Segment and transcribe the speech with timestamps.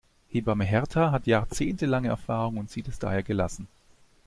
[0.31, 3.67] Hebamme Hertha hat jahrzehntelange Erfahrung und sieht es daher gelassen.